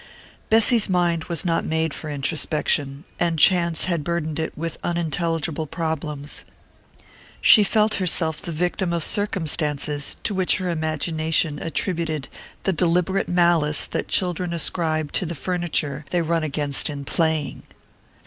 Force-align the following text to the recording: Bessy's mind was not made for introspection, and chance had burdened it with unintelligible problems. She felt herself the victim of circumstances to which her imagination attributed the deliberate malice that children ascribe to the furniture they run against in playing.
Bessy's 0.49 0.89
mind 0.89 1.25
was 1.25 1.45
not 1.45 1.63
made 1.63 1.93
for 1.93 2.09
introspection, 2.09 3.05
and 3.19 3.37
chance 3.37 3.83
had 3.83 4.03
burdened 4.03 4.39
it 4.39 4.57
with 4.57 4.79
unintelligible 4.83 5.67
problems. 5.67 6.43
She 7.39 7.63
felt 7.63 7.93
herself 8.01 8.41
the 8.41 8.51
victim 8.51 8.93
of 8.93 9.03
circumstances 9.03 10.17
to 10.23 10.33
which 10.33 10.57
her 10.57 10.69
imagination 10.71 11.59
attributed 11.59 12.29
the 12.63 12.73
deliberate 12.73 13.29
malice 13.29 13.85
that 13.85 14.07
children 14.07 14.53
ascribe 14.53 15.11
to 15.11 15.25
the 15.27 15.35
furniture 15.35 16.03
they 16.09 16.23
run 16.23 16.41
against 16.41 16.89
in 16.89 17.05
playing. 17.05 17.61